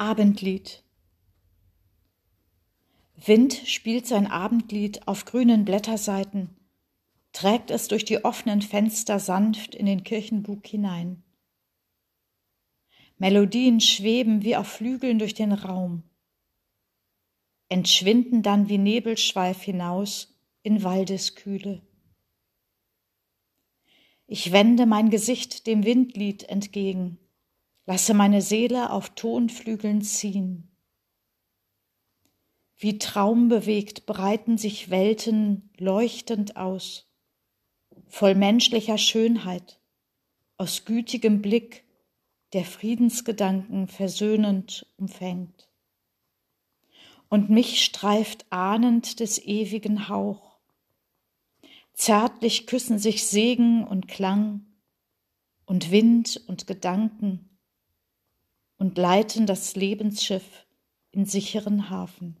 [0.00, 0.84] Abendlied
[3.16, 6.50] Wind spielt sein Abendlied auf grünen Blätterseiten,
[7.32, 11.24] trägt es durch die offenen Fenster sanft in den Kirchenbug hinein.
[13.16, 16.04] Melodien schweben wie auf Flügeln durch den Raum,
[17.68, 21.82] entschwinden dann wie Nebelschweif hinaus in Waldeskühle.
[24.28, 27.18] Ich wende mein Gesicht dem Windlied entgegen,
[27.88, 30.68] lasse meine Seele auf Tonflügeln ziehen.
[32.76, 37.06] Wie traumbewegt breiten sich Welten leuchtend aus,
[38.06, 39.80] voll menschlicher Schönheit,
[40.58, 41.86] aus gütigem Blick,
[42.52, 45.70] der Friedensgedanken versöhnend umfängt.
[47.30, 50.58] Und mich streift ahnend des ewigen Hauch.
[51.94, 54.66] Zärtlich küssen sich Segen und Klang
[55.64, 57.47] und Wind und Gedanken
[58.78, 60.66] und leiten das Lebensschiff
[61.10, 62.36] in sicheren Hafen.